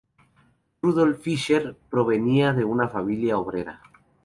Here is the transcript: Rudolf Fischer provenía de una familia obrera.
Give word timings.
Rudolf 0.81 1.19
Fischer 1.21 1.77
provenía 1.91 2.53
de 2.53 2.63
una 2.65 2.89
familia 2.89 3.37
obrera. 3.37 3.83